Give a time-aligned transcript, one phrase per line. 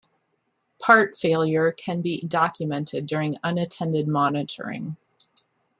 [0.81, 4.97] Part failure can be documented during unattended monitoring.